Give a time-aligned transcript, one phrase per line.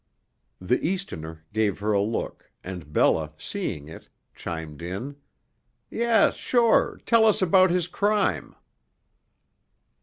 [0.59, 5.17] The Easterner gave her a look, and Bella, seeing it, chimed in:
[5.91, 6.99] "Yes, sure.
[7.05, 8.55] Tell us about his crime."